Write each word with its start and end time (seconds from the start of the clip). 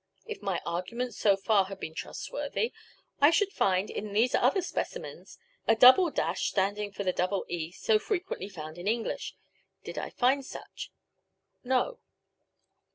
If 0.25 0.41
my 0.41 0.59
argument 0.65 1.13
so 1.13 1.37
far 1.37 1.65
had 1.65 1.79
been 1.79 1.93
trustworthy, 1.93 2.73
I 3.19 3.29
should 3.29 3.51
find, 3.53 3.87
in 3.87 4.13
these 4.13 4.33
other 4.33 4.63
specimens, 4.63 5.37
a 5.67 5.75
double 5.75 6.09
[][]standing 6.35 6.91
for 6.91 7.03
the 7.03 7.13
double 7.13 7.45
e 7.47 7.69
so 7.71 7.99
frequently 7.99 8.49
found 8.49 8.79
in 8.79 8.87
English. 8.87 9.35
Did 9.83 9.99
I 9.99 10.09
find 10.09 10.43
such? 10.43 10.89
No. 11.63 11.99